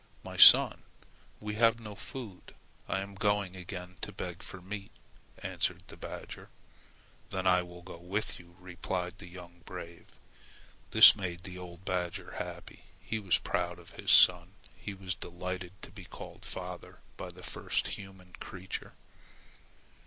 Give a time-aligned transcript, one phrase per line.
[0.23, 0.81] "My son,
[1.39, 2.55] we have no food.
[2.87, 4.89] I am going again to beg for meat,"
[5.37, 6.49] answered the badger.
[7.29, 10.07] "Then I go with you," replied the young brave.
[10.89, 12.85] This made the old badger happy.
[12.99, 14.53] He was proud of his son.
[14.75, 18.93] He was delighted to be called "father" by the first human creature.